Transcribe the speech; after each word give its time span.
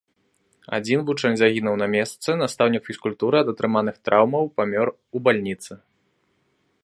Адзін 0.77 0.99
вучань 1.09 1.35
загінуў 1.41 1.75
на 1.81 1.87
месцы, 1.95 2.29
настаўнік 2.41 2.83
фізкультуры 2.89 3.35
ад 3.43 3.47
атрыманых 3.55 3.95
траўмаў 4.09 4.43
памёр 4.61 4.87
у 5.19 5.27
бальніцы. 5.27 5.73